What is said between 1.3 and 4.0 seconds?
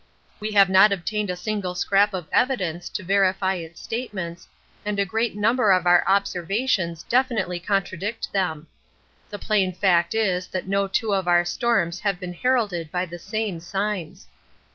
single scrap of evidence to verify its